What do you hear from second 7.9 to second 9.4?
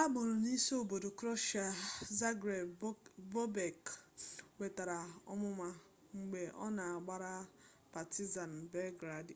partizan belgradi